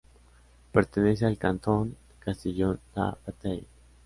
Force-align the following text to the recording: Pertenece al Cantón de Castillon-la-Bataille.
Pertenece 0.71 1.27
al 1.27 1.37
Cantón 1.37 1.91
de 1.91 2.15
Castillon-la-Bataille. 2.17 3.67